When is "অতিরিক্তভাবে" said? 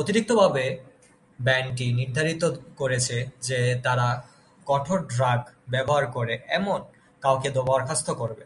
0.00-0.64